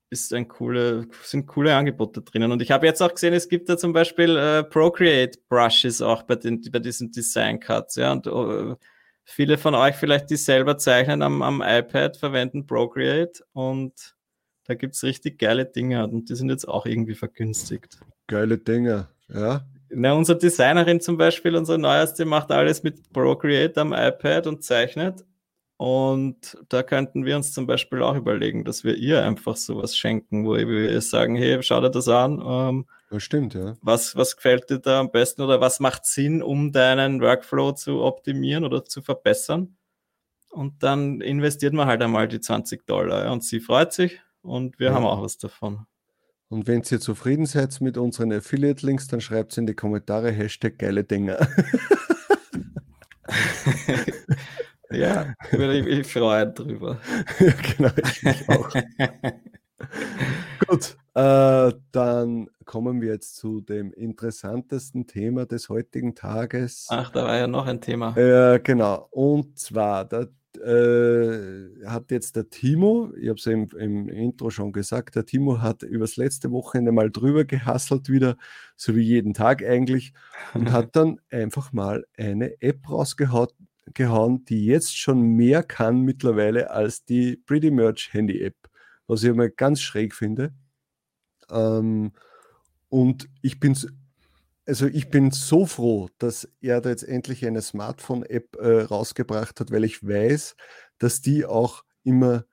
[0.09, 2.53] Ist ein coole, sind coole Angebote drinnen.
[2.53, 6.23] Und ich habe jetzt auch gesehen, es gibt da zum Beispiel äh, Procreate Brushes auch
[6.23, 7.97] bei, den, bei diesen Design Cuts.
[7.97, 8.77] Ja, und uh,
[9.25, 14.17] viele von euch vielleicht, die selber zeichnen am, am iPad, verwenden Procreate und
[14.65, 17.99] da gibt es richtig geile Dinge und die sind jetzt auch irgendwie vergünstigt.
[18.27, 19.65] Geile Dinge, ja.
[19.89, 25.25] Na, unsere Designerin zum Beispiel, unsere neueste, macht alles mit Procreate am iPad und zeichnet.
[25.79, 30.47] Und da könnten wir uns zum Beispiel auch überlegen, dass wir ihr einfach sowas schenken,
[30.47, 32.43] wo wir sagen, hey, schau dir das an.
[32.45, 33.77] Ähm, das stimmt, ja.
[33.83, 38.01] Was, was gefällt dir da am besten oder was macht Sinn, um deinen Workflow zu
[38.03, 39.77] optimieren oder zu verbessern?
[40.51, 43.27] Und dann investiert man halt einmal die 20 Dollar.
[43.27, 44.95] Ja, und sie freut sich und wir ja.
[44.95, 45.87] haben auch was davon.
[46.49, 50.79] Und wenn ihr zufrieden seid mit unseren Affiliate-Links, dann schreibt es in die Kommentare Hashtag
[50.79, 51.47] geile Dinger.
[54.97, 56.99] ja, würde ich mich freuen drüber.
[57.39, 58.71] ja, genau, ich mich auch.
[60.67, 66.87] Gut, äh, dann kommen wir jetzt zu dem interessantesten Thema des heutigen Tages.
[66.91, 68.17] Ach, da war ja noch ein Thema.
[68.17, 70.29] Äh, genau, und zwar, der
[70.59, 75.61] äh, hat jetzt der Timo, ich habe es im, im, Intro schon gesagt, der Timo
[75.61, 78.37] hat übers letzte Wochenende mal drüber gehasselt wieder,
[78.77, 80.13] so wie jeden Tag eigentlich,
[80.55, 83.49] und hat dann einfach mal eine App rausgehauen,
[83.95, 88.57] gehauen, die jetzt schon mehr kann mittlerweile als die Pretty Merch Handy App,
[89.07, 90.53] was ich mal ganz schräg finde.
[91.51, 92.13] Ähm,
[92.89, 93.77] und ich bin
[94.67, 99.71] also ich bin so froh, dass er da jetzt endlich eine Smartphone-App äh, rausgebracht hat,
[99.71, 100.57] weil ich weiß,
[100.99, 102.45] dass die auch immer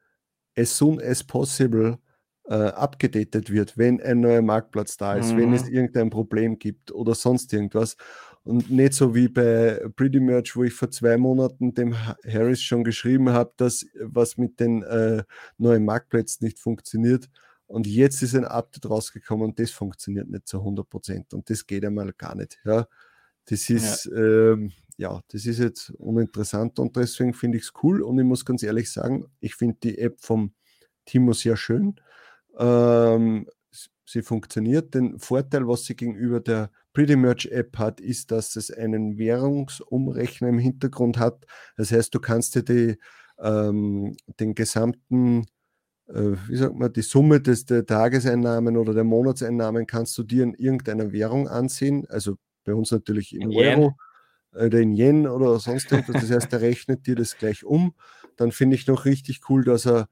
[0.55, 1.97] as soon as possible
[2.45, 5.37] äh, abgedatet wird, wenn ein neuer Marktplatz da ist, mhm.
[5.37, 5.73] wenn es mhm.
[5.73, 7.97] irgendein Problem gibt oder sonst irgendwas.
[8.43, 12.83] Und nicht so wie bei Pretty Merch, wo ich vor zwei Monaten dem Harris schon
[12.83, 15.23] geschrieben habe, dass was mit den äh,
[15.57, 17.29] neuen Marktplätzen nicht funktioniert
[17.73, 21.33] und jetzt ist ein Update rausgekommen und das funktioniert nicht zu 100 Prozent.
[21.33, 22.59] Und das geht einmal gar nicht.
[22.65, 22.87] Ja.
[23.45, 24.17] Das ist, ja.
[24.17, 28.03] Ähm, ja, das ist jetzt uninteressant und deswegen finde ich es cool.
[28.03, 30.53] Und ich muss ganz ehrlich sagen, ich finde die App vom
[31.05, 31.95] Timo sehr schön.
[32.59, 33.47] Ähm,
[34.13, 34.95] sie funktioniert.
[34.95, 40.47] Den Vorteil, was sie gegenüber der Pretty Merch App hat, ist, dass es einen Währungsumrechner
[40.47, 41.45] im Hintergrund hat.
[41.75, 42.97] Das heißt, du kannst dir die,
[43.39, 45.45] ähm, den gesamten
[46.07, 50.43] äh, wie sagt man, die Summe des, der Tageseinnahmen oder der Monatseinnahmen kannst du dir
[50.43, 52.05] in irgendeiner Währung ansehen.
[52.09, 53.95] Also bei uns natürlich in, in Euro
[54.53, 56.21] oder in Yen oder sonst irgendwas.
[56.21, 57.93] Das heißt, er rechnet dir das gleich um.
[58.37, 60.07] Dann finde ich noch richtig cool, dass er,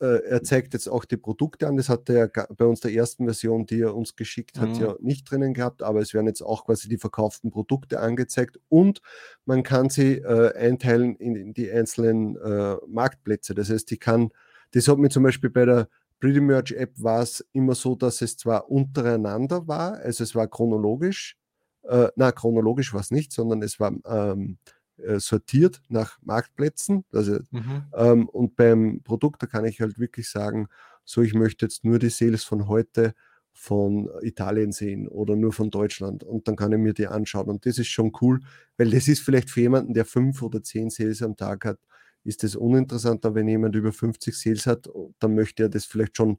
[0.00, 1.76] äh, er zeigt jetzt auch die Produkte an.
[1.76, 4.80] Das hat er ja bei uns der ersten Version, die er uns geschickt hat, mhm.
[4.80, 9.00] ja nicht drinnen gehabt, aber es werden jetzt auch quasi die verkauften Produkte angezeigt und
[9.44, 13.54] man kann sie äh, einteilen in, in, die einzelnen äh, Marktplätze.
[13.54, 14.30] Das heißt, die kann
[14.72, 15.88] das hat mir zum Beispiel bei der
[16.20, 20.48] Pretty Merch App war es immer so, dass es zwar untereinander war, also es war
[20.48, 21.36] chronologisch,
[21.84, 24.58] äh, na chronologisch war es nicht, sondern es war ähm,
[24.98, 27.04] äh, sortiert nach Marktplätzen.
[27.12, 27.84] Also, mhm.
[27.94, 30.68] ähm, und beim Produkt, da kann ich halt wirklich sagen,
[31.04, 33.14] so ich möchte jetzt nur die Sales von heute
[33.52, 37.66] von Italien sehen oder nur von Deutschland und dann kann ich mir die anschauen und
[37.66, 38.40] das ist schon cool,
[38.76, 41.78] weil das ist vielleicht für jemanden, der fünf oder zehn Sales am Tag hat,
[42.22, 46.16] ist das uninteressant, aber wenn jemand über 50 Sales hat, dann möchte er das vielleicht
[46.16, 46.38] schon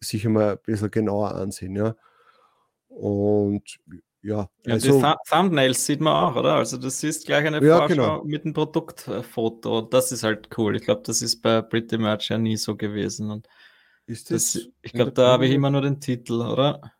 [0.00, 1.94] sich immer ein bisschen genauer ansehen, ja.
[2.88, 3.78] Und
[4.22, 6.54] ja, ja also, die Thumbnails sieht man auch, oder?
[6.54, 8.24] Also das ist gleich eine ja, Vorschau genau.
[8.24, 9.82] mit einem Produktfoto.
[9.82, 10.76] Das ist halt cool.
[10.76, 13.30] Ich glaube, das ist bei Pretty Merch ja nie so gewesen.
[13.30, 13.48] Und
[14.06, 16.92] ist das, das ich glaube, da habe ich immer nur den Titel, oder?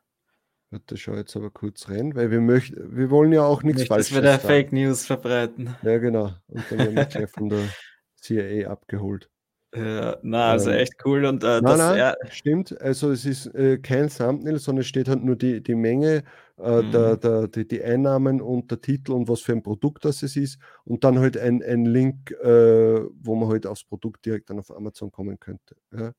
[0.71, 4.09] Warte, schau jetzt aber kurz rein, weil wir möchten, wir wollen ja auch nichts falsch
[4.09, 5.75] Dass wir da Fake News verbreiten.
[5.83, 6.33] Ja, genau.
[6.47, 7.69] Und dann werden wir gleich von der
[8.17, 9.29] CIA abgeholt.
[9.75, 11.25] Ja, na, also ähm, echt cool.
[11.25, 12.15] Und äh, nein, das nein, ja.
[12.31, 12.81] stimmt.
[12.81, 16.25] Also es ist äh, kein Thumbnail, sondern es steht halt nur die, die Menge,
[16.59, 16.91] äh, mhm.
[16.91, 20.37] der, der, die, die, Einnahmen und der Titel und was für ein Produkt das es
[20.37, 20.59] ist.
[20.85, 24.75] Und dann halt ein, ein Link, äh, wo man halt aufs Produkt direkt dann auf
[24.75, 25.77] Amazon kommen könnte.
[25.97, 26.13] Ja.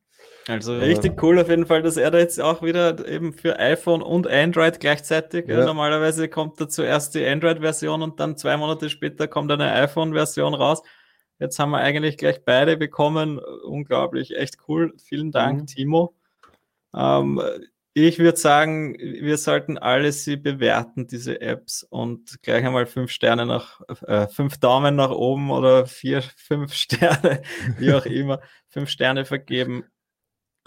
[0.48, 4.02] Also richtig cool auf jeden Fall, dass er da jetzt auch wieder eben für iPhone
[4.02, 5.48] und Android gleichzeitig.
[5.48, 5.66] Ja.
[5.66, 10.84] Normalerweise kommt da zuerst die Android-Version und dann zwei Monate später kommt eine iPhone-Version raus.
[11.42, 13.40] Jetzt haben wir eigentlich gleich beide bekommen.
[13.40, 14.94] Unglaublich, echt cool.
[15.04, 15.66] Vielen Dank, mhm.
[15.66, 16.16] Timo.
[16.96, 17.42] Ähm,
[17.94, 23.48] ich würde sagen, wir sollten alle sie bewerten, diese Apps, und gleich einmal fünf Sterne
[23.48, 27.42] nach, äh, fünf Daumen nach oben oder vier, fünf Sterne,
[27.80, 29.86] wie auch immer, fünf Sterne vergeben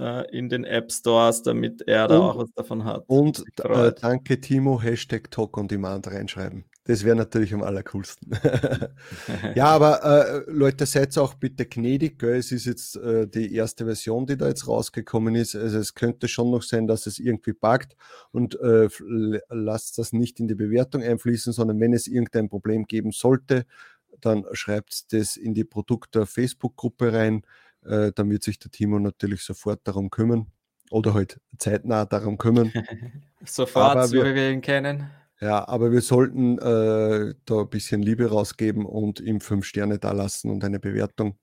[0.01, 3.05] äh, in den App Stores, damit er da auch was davon hat.
[3.07, 6.65] Und äh, danke Timo, Hashtag Talk on Demand reinschreiben.
[6.87, 8.39] Das wäre natürlich am allercoolsten.
[9.55, 12.19] ja, aber äh, Leute, seid auch bitte gnädig.
[12.19, 12.37] Gell?
[12.37, 15.57] Es ist jetzt äh, die erste Version, die da jetzt rausgekommen ist.
[15.57, 17.97] Also es könnte schon noch sein, dass es irgendwie buggt
[18.33, 18.89] und äh,
[19.49, 23.65] lasst das nicht in die Bewertung einfließen, sondern wenn es irgendein Problem geben sollte,
[24.21, 27.47] dann schreibt das in die Produkte Facebook-Gruppe rein.
[27.83, 30.49] Äh, dann wird sich der Timo natürlich sofort darum kümmern
[30.91, 32.73] oder halt zeitnah darum kümmern.
[33.45, 35.11] sofort, aber so wir, wie wir ihn kennen.
[35.45, 40.13] Ja, aber wir sollten äh, da ein bisschen Liebe rausgeben und ihm fünf Sterne da
[40.13, 41.39] lassen und eine Bewertung,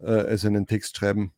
[0.00, 1.32] äh, also einen Text schreiben.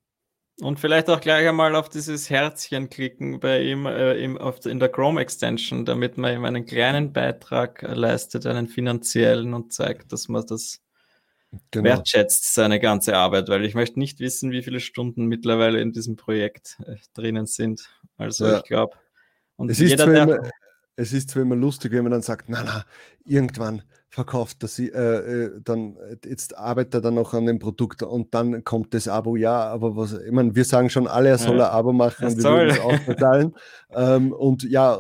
[0.63, 4.81] Und vielleicht auch gleich einmal auf dieses Herzchen klicken bei ihm äh, im, auf, in
[4.81, 10.29] der Chrome Extension, damit man ihm einen kleinen Beitrag leistet, einen finanziellen und zeigt, dass
[10.29, 10.81] man das
[11.71, 11.85] genau.
[11.85, 16.17] wertschätzt, seine ganze Arbeit, weil ich möchte nicht wissen, wie viele Stunden mittlerweile in diesem
[16.17, 17.91] Projekt äh, drinnen sind.
[18.17, 18.57] Also ja.
[18.57, 18.97] ich glaube,
[19.57, 20.51] und es jeder, der,
[20.99, 22.85] es ist zwar immer lustig, wenn man dann sagt, na na,
[23.25, 28.03] irgendwann verkauft er sie, äh, äh dann jetzt arbeitet er dann noch an dem Produkt
[28.03, 31.39] und dann kommt das Abo, ja, aber was, ich meine, wir sagen schon alle, er
[31.39, 33.55] soll ja, ein Abo machen und wir sollen es auch bezahlen.
[33.93, 34.99] ähm, und ja,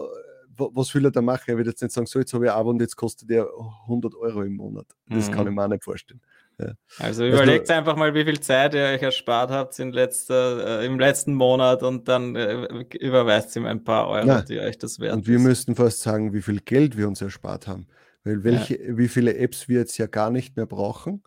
[0.56, 1.44] was will er da machen?
[1.48, 3.48] Er wird jetzt nicht sagen, so jetzt habe ich ein Abo und jetzt kostet er
[3.82, 4.86] 100 Euro im Monat.
[5.08, 5.34] Das mhm.
[5.34, 6.20] kann ich mir auch nicht vorstellen.
[6.58, 6.72] Ja.
[6.98, 10.98] Also überlegt einfach mal, wie viel Zeit ihr euch erspart habt in letzter, äh, im
[10.98, 15.14] letzten Monat und dann äh, überweist ihm ein paar Euro, Na, die euch das wert
[15.14, 15.42] Und wir ist.
[15.42, 17.86] müssten fast sagen, wie viel Geld wir uns erspart haben.
[18.24, 18.98] Weil welche, ja.
[18.98, 21.22] wie viele Apps wir jetzt ja gar nicht mehr brauchen.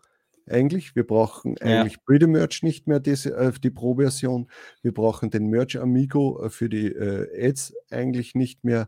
[0.46, 0.94] Eigentlich.
[0.94, 1.98] Wir brauchen eigentlich ja.
[2.04, 4.50] Pretty Merch nicht mehr, diese, äh, die Pro-Version.
[4.82, 8.86] Wir brauchen den Merch Amigo äh, für die äh, Ads eigentlich nicht mehr.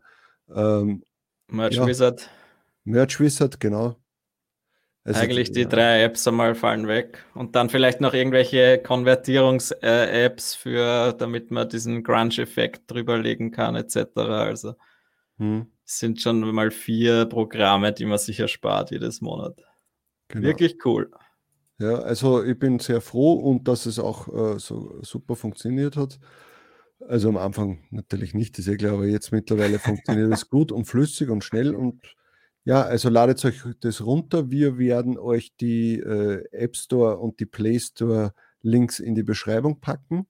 [0.53, 1.03] Ähm,
[1.47, 1.83] Merch.
[1.83, 2.29] Wizard.
[2.83, 3.95] Merch Wizard, genau.
[5.05, 5.67] Also, Eigentlich die ja.
[5.67, 7.23] drei Apps einmal fallen weg.
[7.35, 13.97] Und dann vielleicht noch irgendwelche Konvertierungs-Apps für, damit man diesen Crunch-Effekt drüberlegen kann, etc.
[14.15, 14.73] Also
[15.37, 15.67] hm.
[15.83, 19.61] sind schon mal vier Programme, die man sich erspart jedes Monat.
[20.29, 20.47] Genau.
[20.47, 21.11] Wirklich cool.
[21.77, 26.19] Ja, also ich bin sehr froh und dass es auch äh, so super funktioniert hat.
[27.07, 30.85] Also am Anfang natürlich nicht, ist eh klar, aber jetzt mittlerweile funktioniert es gut und
[30.85, 32.01] flüssig und schnell und
[32.65, 34.49] ja, also ladet euch das runter.
[34.49, 39.79] Wir werden euch die äh, App Store und die Play Store Links in die Beschreibung
[39.79, 40.27] packen.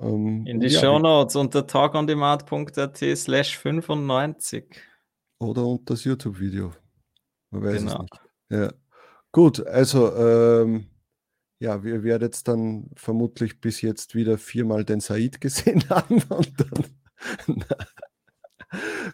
[0.00, 4.64] Ähm, in die ja, Show Notes unter talkondemand.at slash 95.
[5.38, 6.72] Oder unter das YouTube-Video.
[7.50, 7.92] Man weiß genau.
[7.92, 8.20] es nicht.
[8.48, 8.72] Ja.
[9.30, 10.86] Gut, also ähm,
[11.58, 16.52] ja, wir werden jetzt dann vermutlich bis jetzt wieder viermal den Said gesehen haben und
[16.58, 17.64] dann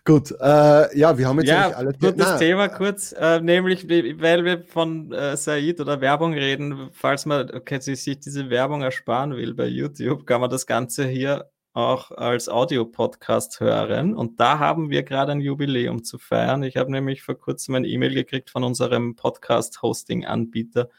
[0.04, 4.44] Gut, äh, ja, wir haben jetzt ja, alle gutes Na, Thema kurz, äh, nämlich weil
[4.44, 9.54] wir von äh, Said oder Werbung reden, falls man okay, sich diese Werbung ersparen will
[9.54, 14.14] bei YouTube, kann man das Ganze hier auch als Audio-Podcast hören.
[14.14, 16.62] Und da haben wir gerade ein Jubiläum zu feiern.
[16.62, 20.90] Ich habe nämlich vor kurzem ein E-Mail gekriegt von unserem Podcast-Hosting-Anbieter,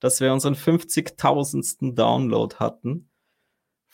[0.00, 1.94] dass wir unseren 50.000.
[1.94, 3.08] Download hatten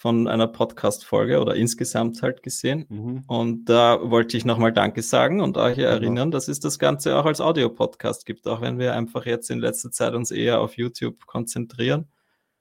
[0.05, 2.85] von einer Podcast-Folge oder insgesamt halt gesehen.
[2.91, 3.25] Mhm.
[3.27, 5.89] Und da wollte ich nochmal Danke sagen und euch genau.
[5.89, 9.61] erinnern, dass es das Ganze auch als Audio-Podcast gibt, auch wenn wir einfach jetzt in
[9.61, 12.09] letzter Zeit uns eher auf YouTube konzentrieren.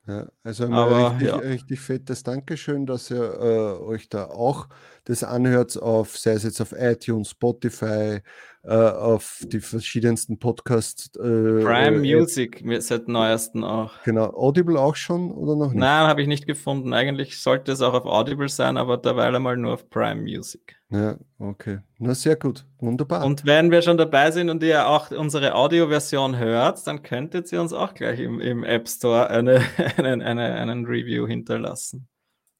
[0.08, 1.36] Ja, also Aber, richtig, ja.
[1.36, 4.69] richtig fettes Dankeschön, dass ihr äh, euch da auch
[5.06, 8.22] das anhört, auf, sei es jetzt auf iTunes, Spotify,
[8.63, 11.08] äh, auf die verschiedensten Podcasts.
[11.18, 13.91] Äh, Prime äh, Music seit neuesten auch.
[14.06, 15.80] Genau, Audible auch schon oder noch nicht?
[15.80, 16.93] Nein, habe ich nicht gefunden.
[16.93, 20.78] Eigentlich sollte es auch auf Audible sein, aber derweil einmal nur auf Prime Music.
[20.89, 21.80] Ja, okay.
[21.99, 22.66] Na, sehr gut.
[22.80, 23.26] Wunderbar.
[23.26, 27.60] Und wenn wir schon dabei sind und ihr auch unsere Audioversion hört, dann könntet ihr
[27.60, 29.62] uns auch gleich im, im App Store eine,
[29.97, 32.08] einen, eine, einen Review hinterlassen.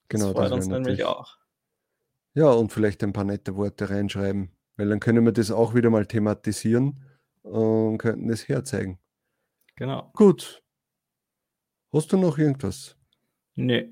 [0.10, 1.38] Genau, das freut das uns nämlich auch.
[2.34, 5.90] Ja, und vielleicht ein paar nette Worte reinschreiben, weil dann können wir das auch wieder
[5.90, 7.04] mal thematisieren
[7.44, 9.00] und könnten es herzeigen.
[9.76, 10.12] Genau.
[10.14, 10.64] Gut.
[11.92, 12.98] Hast du noch irgendwas?
[13.56, 13.92] Nee.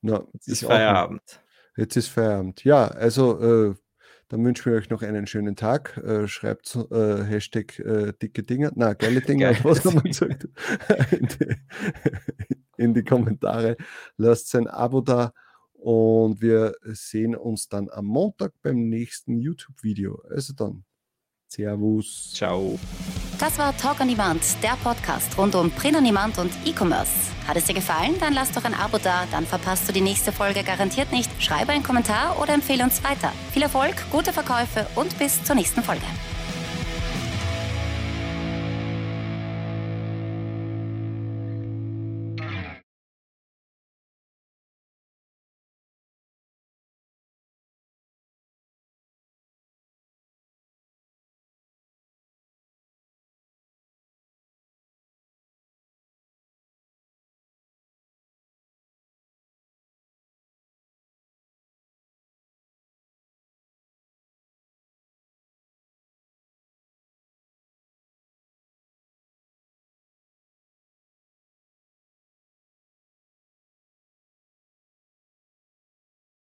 [0.00, 1.40] Na, Jetzt ist Feierabend.
[1.76, 2.64] Jetzt ist Feierabend.
[2.64, 3.74] Ja, also äh,
[4.28, 5.98] dann wünschen wir euch noch einen schönen Tag.
[5.98, 10.48] Äh, schreibt äh, Hashtag äh, dicke Dinger, na geile Dinger, was wir gesagt?
[11.12, 11.56] in, die,
[12.78, 13.76] in die Kommentare.
[14.16, 15.34] Lasst ein Abo da
[15.82, 20.22] und wir sehen uns dann am Montag beim nächsten YouTube-Video.
[20.30, 20.84] Also dann,
[21.48, 22.32] Servus.
[22.32, 22.78] Ciao.
[23.38, 27.10] Das war Talk on Demand, der Podcast rund um Print on Demand und E-Commerce.
[27.48, 28.14] Hat es dir gefallen?
[28.20, 31.30] Dann lass doch ein Abo da, dann verpasst du die nächste Folge garantiert nicht.
[31.42, 33.32] Schreibe einen Kommentar oder empfehle uns weiter.
[33.52, 36.06] Viel Erfolg, gute Verkäufe und bis zur nächsten Folge.